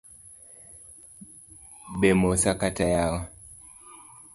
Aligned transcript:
Bemosa 1.99 2.51
kata 2.61 2.85
yawa. 2.95 3.21